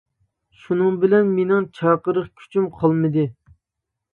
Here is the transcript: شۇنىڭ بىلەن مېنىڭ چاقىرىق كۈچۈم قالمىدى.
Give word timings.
شۇنىڭ 0.61 0.95
بىلەن 1.03 1.29
مېنىڭ 1.35 1.67
چاقىرىق 1.81 2.33
كۈچۈم 2.41 2.67
قالمىدى. 2.81 3.29